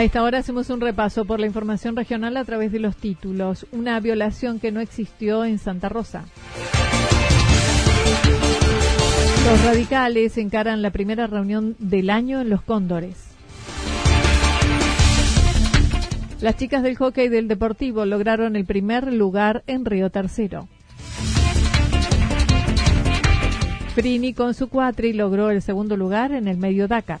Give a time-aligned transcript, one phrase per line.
[0.00, 3.66] A esta hora hacemos un repaso por la información regional a través de los títulos.
[3.70, 6.24] Una violación que no existió en Santa Rosa.
[9.44, 13.26] Los radicales encaran la primera reunión del año en Los Cóndores.
[16.40, 20.66] Las chicas del hockey del Deportivo lograron el primer lugar en Río Tercero.
[23.94, 27.20] Frini con su cuatri logró el segundo lugar en el Medio Dakar.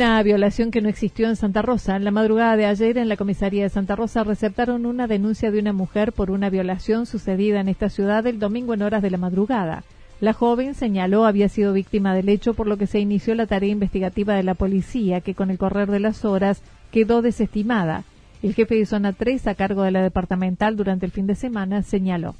[0.00, 1.94] Una violación que no existió en Santa Rosa.
[1.94, 5.58] En la madrugada de ayer, en la comisaría de Santa Rosa, receptaron una denuncia de
[5.58, 9.18] una mujer por una violación sucedida en esta ciudad el domingo en horas de la
[9.18, 9.84] madrugada.
[10.18, 13.68] La joven señaló había sido víctima del hecho, por lo que se inició la tarea
[13.68, 18.04] investigativa de la policía, que con el correr de las horas quedó desestimada.
[18.42, 21.82] El jefe de zona 3, a cargo de la departamental durante el fin de semana,
[21.82, 22.34] señaló.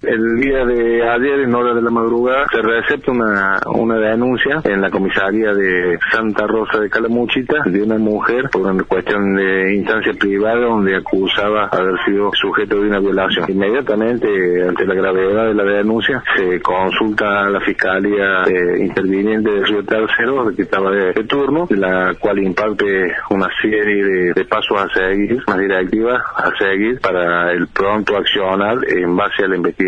[0.00, 4.80] El día de ayer, en hora de la madrugada, se recepta una, una denuncia en
[4.80, 10.12] la comisaría de Santa Rosa de Calamuchita de una mujer por una cuestión de instancia
[10.12, 13.46] privada donde acusaba haber sido sujeto de una violación.
[13.48, 14.28] Inmediatamente,
[14.68, 19.84] ante la gravedad de la denuncia, se consulta a la Fiscalía eh, Interviniente de Río
[19.84, 25.58] Tercero, que estaba de, turno, la cual imparte una serie de, pasos a seguir, más
[25.58, 29.87] directivas a seguir para el pronto accionar en base a la investigación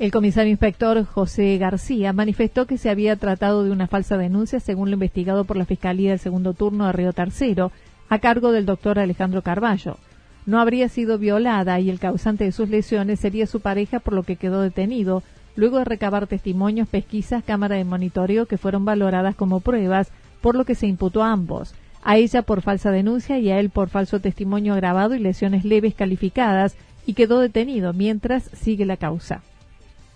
[0.00, 4.88] el comisario inspector José García manifestó que se había tratado de una falsa denuncia según
[4.88, 7.70] lo investigado por la Fiscalía del segundo turno de Río Tercero,
[8.08, 9.98] a cargo del doctor Alejandro Carballo.
[10.46, 14.22] No habría sido violada y el causante de sus lesiones sería su pareja por lo
[14.22, 15.22] que quedó detenido,
[15.54, 20.10] luego de recabar testimonios, pesquisas, cámara de monitoreo que fueron valoradas como pruebas,
[20.40, 23.68] por lo que se imputó a ambos, a ella por falsa denuncia y a él
[23.68, 26.74] por falso testimonio agravado y lesiones leves calificadas,
[27.06, 29.42] y quedó detenido mientras sigue la causa.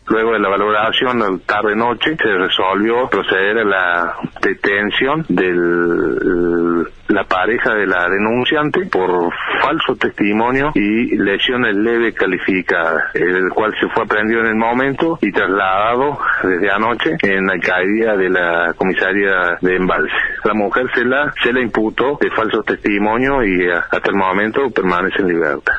[0.07, 7.87] Luego de la valoración, tarde-noche, se resolvió proceder a la detención de la pareja de
[7.87, 14.49] la denunciante por falso testimonio y lesiones leves calificadas, el cual se fue aprendido en
[14.49, 20.13] el momento y trasladado desde anoche en la alcaldía de la comisaría de Embalse.
[20.45, 25.23] La mujer se la, se la imputó de falso testimonio y hasta el momento permanece
[25.23, 25.75] en libertad.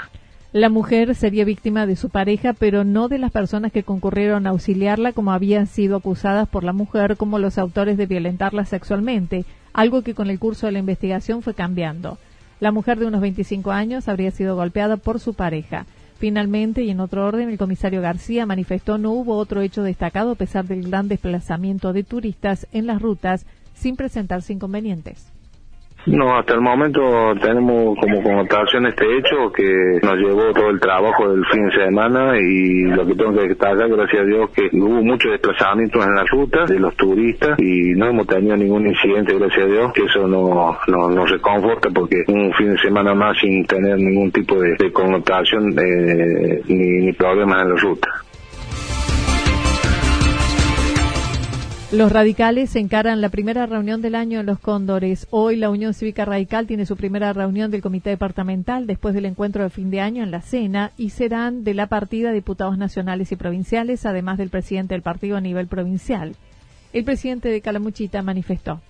[0.55, 4.51] La mujer sería víctima de su pareja, pero no de las personas que concurrieron a
[4.51, 10.01] auxiliarla como habían sido acusadas por la mujer como los autores de violentarla sexualmente, algo
[10.01, 12.19] que con el curso de la investigación fue cambiando.
[12.61, 15.87] La mujer de unos 25 años habría sido golpeada por su pareja.
[16.19, 20.35] Finalmente, y en otro orden, el comisario García manifestó no hubo otro hecho destacado a
[20.35, 25.34] pesar del gran desplazamiento de turistas en las rutas sin presentarse inconvenientes.
[26.07, 27.01] No, hasta el momento
[27.41, 32.37] tenemos como connotación este hecho que nos llevó todo el trabajo del fin de semana
[32.37, 36.23] y lo que tengo que destacar, gracias a Dios, que hubo muchos desplazamientos en la
[36.25, 40.27] ruta de los turistas y no hemos tenido ningún incidente, gracias a Dios, que eso
[40.27, 44.75] no, no nos reconforta porque un fin de semana más sin tener ningún tipo de,
[44.77, 48.09] de connotación eh, ni, ni problemas en la ruta.
[51.91, 55.27] Los radicales encaran la primera reunión del año en Los Cóndores.
[55.29, 59.61] Hoy la Unión Cívica Radical tiene su primera reunión del Comité Departamental después del encuentro
[59.61, 63.35] de fin de año en la Cena y serán de la partida diputados nacionales y
[63.35, 66.35] provinciales, además del presidente del partido a nivel provincial.
[66.91, 68.81] El presidente de Calamuchita manifestó.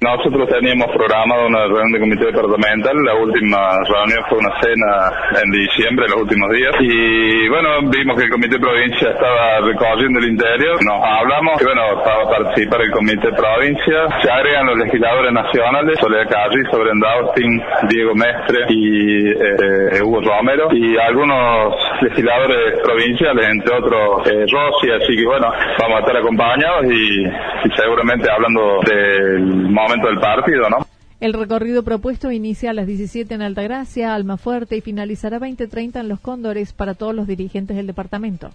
[0.00, 5.50] Nosotros teníamos programado una reunión de comité departamental, la última reunión fue una cena en
[5.52, 10.82] diciembre, los últimos días, y bueno, vimos que el comité provincia estaba recorriendo el interior,
[10.82, 16.30] nos hablamos, y bueno, para participar el comité provincia, se agregan los legisladores nacionales, Soledad
[16.30, 24.26] Carri, Sobrenda Austin, Diego Mestre y eh, Hugo Romero, y algunos legisladores provinciales, entre otros
[24.26, 25.48] eh, Rossi, así que bueno,
[25.78, 30.78] vamos a estar acompañados y, y seguramente hablando del momento del partido, ¿no?
[31.20, 36.08] El recorrido propuesto inicia a las 17 en Altagracia, Almafuerte y finalizará a 20.30 en
[36.08, 38.50] Los Cóndores para todos los dirigentes del departamento.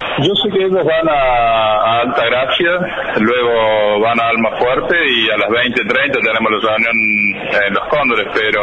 [0.00, 2.72] Yo sé que ellos van a, Altagracia,
[3.20, 6.96] luego van a Almafuerte y a las 20.30 tenemos la reunión
[7.66, 8.62] en Los Cóndores, pero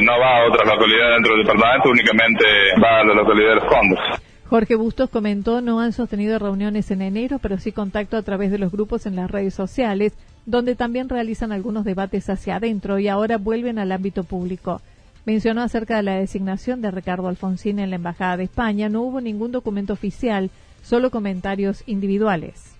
[0.00, 2.44] no va a otras localidades dentro del departamento, únicamente
[2.82, 4.22] va a la localidad de Los Cóndores.
[4.48, 8.58] Jorge Bustos comentó no han sostenido reuniones en enero, pero sí contacto a través de
[8.58, 10.14] los grupos en las redes sociales
[10.46, 14.80] donde también realizan algunos debates hacia adentro y ahora vuelven al ámbito público.
[15.24, 18.88] Mencionó acerca de la designación de Ricardo Alfonsín en la Embajada de España.
[18.88, 20.50] No hubo ningún documento oficial,
[20.82, 22.71] solo comentarios individuales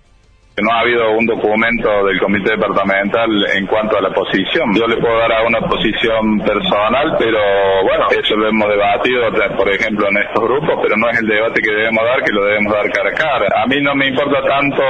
[0.61, 4.75] no ha habido un documento del comité departamental en cuanto a la posición.
[4.75, 7.41] Yo le puedo dar a una posición personal, pero
[7.85, 11.63] bueno, eso lo hemos debatido, por ejemplo, en estos grupos, pero no es el debate
[11.63, 13.63] que debemos dar, que lo debemos dar cara a cara.
[13.63, 14.83] A mí no me importa tanto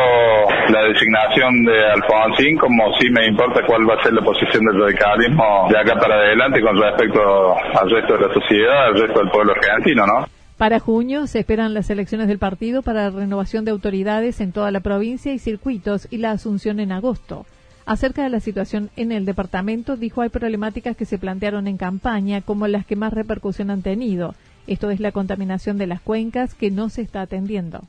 [0.68, 4.82] la designación de Alfonsín como sí me importa cuál va a ser la posición del
[4.82, 9.30] radicalismo de acá para adelante con respecto al resto de la sociedad, al resto del
[9.30, 10.41] pueblo argentino, ¿no?
[10.62, 14.78] Para junio se esperan las elecciones del partido para renovación de autoridades en toda la
[14.78, 17.46] provincia y circuitos y la asunción en agosto.
[17.84, 22.42] Acerca de la situación en el departamento, dijo hay problemáticas que se plantearon en campaña
[22.42, 24.36] como las que más repercusión han tenido.
[24.68, 27.82] Esto es la contaminación de las cuencas que no se está atendiendo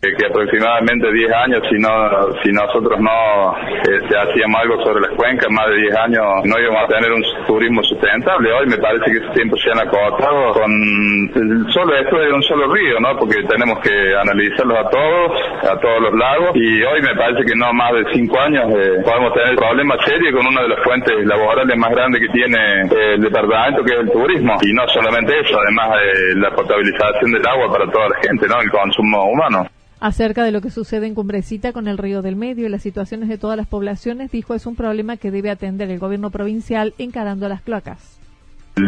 [0.00, 3.52] que aproximadamente 10 años, si no si nosotros no
[3.84, 7.22] este, hacíamos algo sobre las cuencas, más de 10 años no íbamos a tener un
[7.46, 8.50] turismo sustentable.
[8.50, 12.72] Hoy me parece que ese tiempo se han acortado con solo esto de un solo
[12.72, 13.14] río, ¿no?
[13.18, 15.32] Porque tenemos que analizarlos a todos,
[15.68, 19.04] a todos los lagos, y hoy me parece que no más de 5 años eh,
[19.04, 22.56] podemos tener problemas serios con una de las fuentes laborales más grandes que tiene
[22.88, 24.56] eh, el departamento, que es el turismo.
[24.62, 28.62] Y no solamente eso, además de la potabilización del agua para toda la gente, ¿no?
[28.62, 29.66] El consumo humano.
[30.00, 33.28] Acerca de lo que sucede en Cumbrecita con el Río del Medio y las situaciones
[33.28, 37.48] de todas las poblaciones, dijo es un problema que debe atender el gobierno provincial encarando
[37.50, 38.19] las cloacas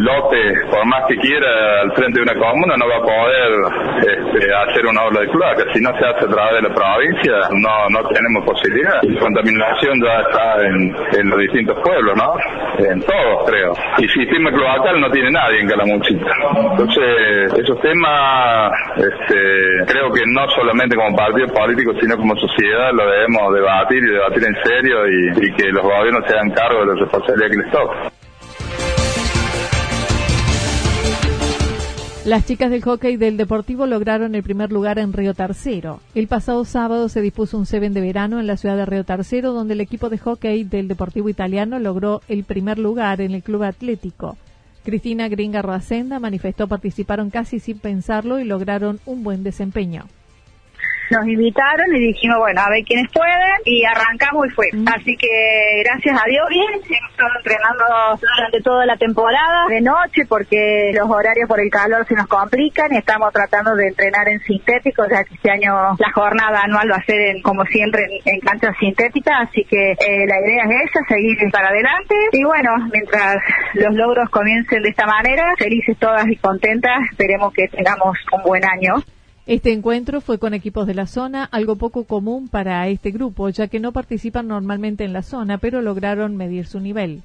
[0.01, 3.51] lote, por más que quiera, al frente de una comuna, no va a poder
[4.01, 5.63] este, hacer una obra de cloaca.
[5.73, 9.01] Si no se hace a través de la provincia, no, no tenemos posibilidad.
[9.03, 12.35] La contaminación ya está en, los distintos pueblos, ¿no?
[12.79, 13.73] En todos, creo.
[13.99, 16.31] Y sistema cloacal no tiene nadie en Calamuchita.
[16.71, 23.09] Entonces, esos temas, este, creo que no solamente como partido político, sino como sociedad, lo
[23.09, 26.85] debemos debatir y debatir en serio y, y que los gobiernos se hagan cargo de
[26.87, 28.13] la responsabilidad que les toca.
[32.25, 35.99] Las chicas del hockey del Deportivo lograron el primer lugar en Río Tercero.
[36.15, 39.51] El pasado sábado se dispuso un Seven de verano en la ciudad de Río Tercero,
[39.51, 43.63] donde el equipo de hockey del Deportivo Italiano logró el primer lugar en el club
[43.63, 44.37] atlético.
[44.85, 50.05] Cristina Gringa Racenda manifestó participaron casi sin pensarlo y lograron un buen desempeño
[51.13, 54.67] nos invitaron y dijimos, bueno, a ver quiénes pueden y arrancamos y fue.
[54.87, 57.85] Así que gracias a Dios bien, hemos estado entrenando
[58.35, 62.93] durante toda la temporada de noche porque los horarios por el calor se nos complican
[62.93, 66.97] y estamos tratando de entrenar en sintético, ya que este año la jornada anual va
[66.97, 70.99] a ser en, como siempre en, canchas sintéticas, así que eh, la idea es esa,
[71.07, 73.37] seguir para adelante y bueno, mientras
[73.75, 78.63] los logros comiencen de esta manera, felices todas y contentas, esperemos que tengamos un buen
[78.65, 78.95] año.
[79.45, 83.67] Este encuentro fue con equipos de la zona, algo poco común para este grupo, ya
[83.67, 87.23] que no participan normalmente en la zona, pero lograron medir su nivel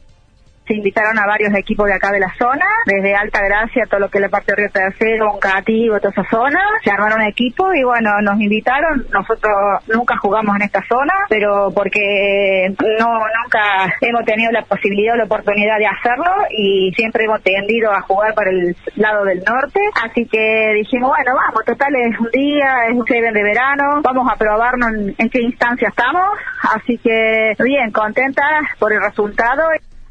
[0.69, 4.11] se invitaron a varios equipos de acá de la zona, desde Alta Gracia, todo lo
[4.11, 7.75] que es la parte de Río Tercero, un Cativo, toda esa zona, se armaron equipos
[7.75, 9.55] y bueno, nos invitaron, nosotros
[9.89, 15.25] nunca jugamos en esta zona, pero porque no nunca hemos tenido la posibilidad o la
[15.25, 20.27] oportunidad de hacerlo y siempre hemos tendido a jugar para el lado del norte, así
[20.27, 24.37] que dijimos, bueno, vamos, total es un día, es un seven de verano, vamos a
[24.37, 26.29] probarnos en, qué instancia estamos,
[26.75, 29.63] así que bien, contentas por el resultado.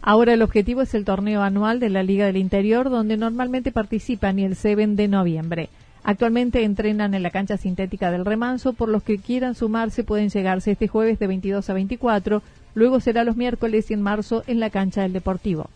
[0.10, 4.40] Ahora el objetivo es el torneo anual de la Liga del Interior, donde normalmente participan
[4.40, 5.68] y el Seven de noviembre.
[6.02, 10.72] Actualmente entrenan en la cancha sintética del Remanso, por los que quieran sumarse pueden llegarse
[10.72, 12.42] este jueves de 22 a 24,
[12.74, 15.70] luego será los miércoles y en marzo en la cancha del Deportivo.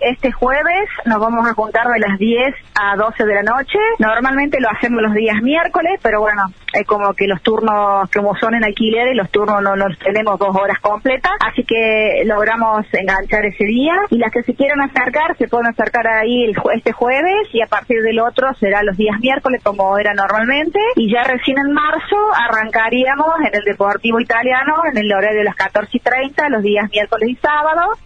[0.00, 3.78] Este jueves nos vamos a juntar de las 10 a 12 de la noche.
[3.98, 8.54] Normalmente lo hacemos los días miércoles, pero bueno, es como que los turnos, como son
[8.54, 13.64] en alquiler, los turnos no los tenemos dos horas completas, así que logramos enganchar ese
[13.64, 13.94] día.
[14.10, 17.66] Y las que se quieran acercar, se pueden acercar ahí el, este jueves y a
[17.66, 20.78] partir del otro será los días miércoles como era normalmente.
[20.94, 25.56] Y ya recién en marzo arrancaríamos en el Deportivo Italiano en el horario de las
[25.56, 27.98] 14 y 30, los días miércoles y sábados.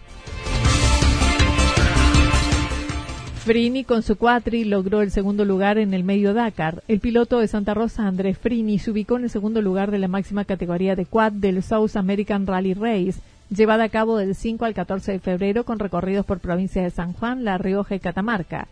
[3.43, 6.81] Frini con su cuatri logró el segundo lugar en el medio Dakar.
[6.87, 10.07] El piloto de Santa Rosa, Andrés Frini, se ubicó en el segundo lugar de la
[10.07, 13.19] máxima categoría de quad del South American Rally Race,
[13.49, 17.11] llevada a cabo del 5 al 14 de febrero con recorridos por provincias de San
[17.11, 18.69] Juan, La Rioja y Catamarca.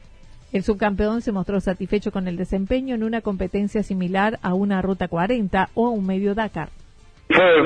[0.54, 5.10] El subcampeón se mostró satisfecho con el desempeño en una competencia similar a una Ruta
[5.10, 6.70] 40 o un medio Dakar.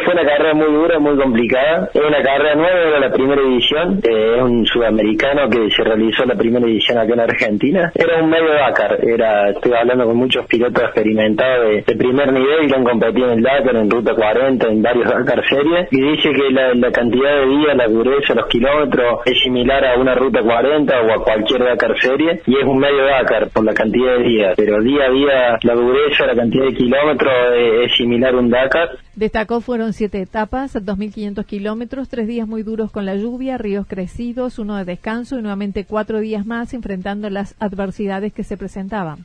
[0.03, 1.89] Fue, una carrera muy dura, muy complicada.
[1.93, 3.99] Es una carrera nueva, era la primera edición.
[4.03, 7.91] Eh, es un sudamericano que se realizó la primera edición acá en Argentina.
[7.93, 8.97] Era un medio Dakar.
[9.05, 13.43] Era, estoy hablando con muchos pilotos experimentados de, primer nivel que han competido en el
[13.43, 15.87] Dakar, en Ruta 40, en varios Dakar series.
[15.91, 20.15] Y dice que la, cantidad de días, la dureza, los kilómetros es similar a una
[20.15, 22.41] Ruta 40 o a cualquier Dakar serie.
[22.45, 24.53] Y es un medio Dakar por la cantidad de días.
[24.55, 28.49] Pero día a día la dureza, la cantidad de kilómetros es, es similar a un
[28.49, 28.89] Dakar.
[29.15, 34.59] Destacó fueron siete etapas, 2.500 kilómetros, tres días muy duros con la lluvia, ríos crecidos,
[34.59, 39.23] uno de descanso y nuevamente cuatro días más enfrentando las adversidades que se presentaban.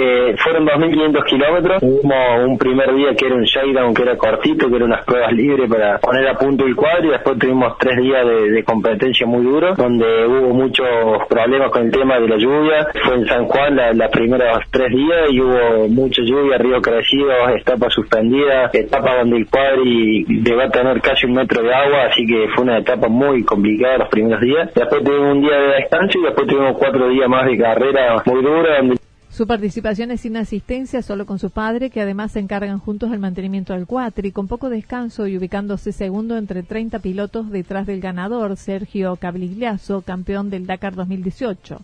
[0.00, 1.82] Eh, fueron 2.500 kilómetros.
[1.82, 5.32] Hubo un primer día que era un shakedown, que era cortito, que eran unas pruebas
[5.32, 9.42] libres para poner a punto el cuadro y después tuvimos tres días de, competencia muy
[9.42, 10.86] duro, donde hubo muchos
[11.28, 12.86] problemas con el tema de la lluvia.
[13.04, 17.32] Fue en San Juan las la primeros tres días y hubo mucha lluvia, río crecido,
[17.56, 20.24] etapa suspendida, etapa donde el cuadri
[20.56, 23.98] va a tener casi un metro de agua, así que fue una etapa muy complicada
[23.98, 24.72] los primeros días.
[24.74, 28.42] Después tuvimos un día de descanso y después tuvimos cuatro días más de carrera muy
[28.42, 28.97] dura, donde
[29.38, 33.20] su participación es sin asistencia, solo con su padre, que además se encargan juntos del
[33.20, 38.56] mantenimiento del cuatri, con poco descanso y ubicándose segundo entre 30 pilotos detrás del ganador,
[38.56, 41.80] Sergio Cabligliazo, campeón del Dakar 2018.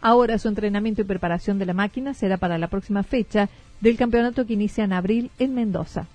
[0.00, 4.44] Ahora su entrenamiento y preparación de la máquina será para la próxima fecha del campeonato
[4.44, 6.08] que inicia en abril en Mendoza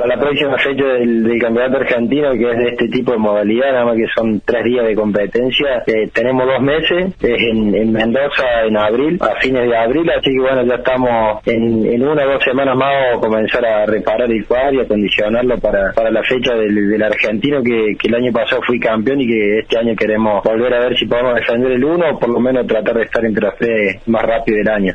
[0.00, 3.84] para la próxima fecha del, campeonato argentino, que es de este tipo de modalidad, nada
[3.86, 5.82] más que son tres días de competencia.
[5.86, 10.40] Eh, tenemos dos meses, es en, Mendoza en abril, a fines de abril, así que
[10.40, 14.74] bueno, ya estamos en, una o dos semanas más a comenzar a reparar el cuadro
[14.74, 19.20] y acondicionarlo para, para la fecha del, argentino, que, que, el año pasado fui campeón
[19.20, 22.28] y que este año queremos volver a ver si podemos defender el uno o por
[22.28, 24.94] lo menos tratar de estar entre los tres más rápido del año.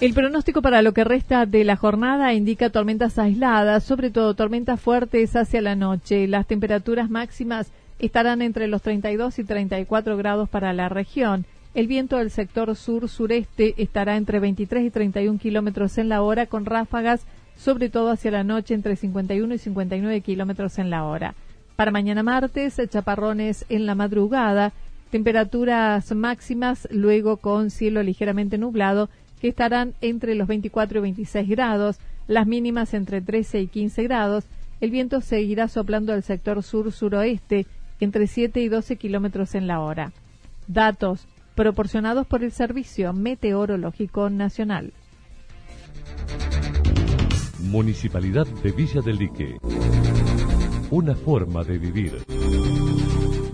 [0.00, 4.80] El pronóstico para lo que resta de la jornada indica tormentas aisladas, sobre todo tormentas
[4.80, 6.26] fuertes hacia la noche.
[6.26, 11.44] Las temperaturas máximas estarán entre los 32 y 34 grados para la región.
[11.74, 16.64] El viento del sector sur-sureste estará entre 23 y 31 kilómetros en la hora, con
[16.64, 17.26] ráfagas,
[17.58, 21.34] sobre todo hacia la noche, entre 51 y 59 kilómetros en la hora.
[21.76, 24.72] Para mañana martes, chaparrones en la madrugada,
[25.10, 31.98] temperaturas máximas, luego con cielo ligeramente nublado que estarán entre los 24 y 26 grados,
[32.28, 34.44] las mínimas entre 13 y 15 grados.
[34.80, 37.66] El viento seguirá soplando del sector sur-suroeste
[38.00, 40.12] entre 7 y 12 kilómetros en la hora.
[40.68, 44.92] Datos proporcionados por el Servicio Meteorológico Nacional.
[47.60, 49.58] Municipalidad de Villa del Lique.
[50.90, 52.24] Una forma de vivir.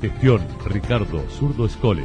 [0.00, 2.04] Gestión Ricardo Zurdo Escole.